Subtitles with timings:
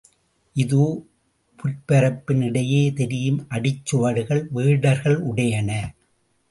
[0.55, 0.85] இதோ
[1.59, 5.71] புற்பரப்பின் இடையே தெரியும் அடிச்சுவடுகள் வேடர்களுடையன.